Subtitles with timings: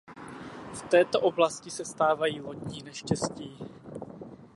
[0.73, 3.57] V této oblasti se stávají lodní neštěstí.